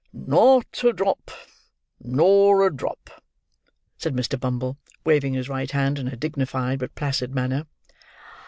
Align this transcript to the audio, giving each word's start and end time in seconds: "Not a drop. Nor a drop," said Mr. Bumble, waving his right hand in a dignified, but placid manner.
"Not 0.13 0.83
a 0.83 0.93
drop. 0.93 1.29
Nor 2.01 2.65
a 2.65 2.73
drop," 2.73 3.21
said 3.99 4.15
Mr. 4.15 4.39
Bumble, 4.39 4.79
waving 5.03 5.35
his 5.35 5.47
right 5.47 5.69
hand 5.69 5.99
in 5.99 6.07
a 6.07 6.15
dignified, 6.15 6.79
but 6.79 6.95
placid 6.95 7.35
manner. 7.35 7.67